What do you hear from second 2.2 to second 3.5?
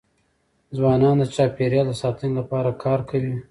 لپاره کار کوي.